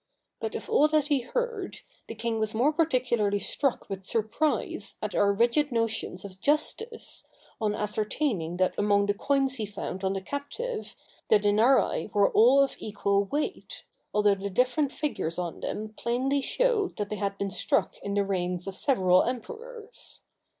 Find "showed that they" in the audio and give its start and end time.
16.41-17.17